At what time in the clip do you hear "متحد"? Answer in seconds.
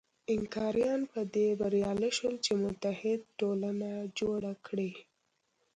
2.63-3.19